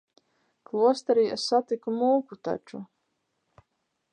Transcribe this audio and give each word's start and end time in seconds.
Klosterī 0.69 1.25
es 1.35 1.45
satiku 1.51 1.93
mūku 1.99 2.39
taču. 2.49 2.81